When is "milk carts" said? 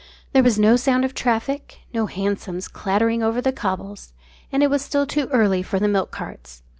5.87-6.63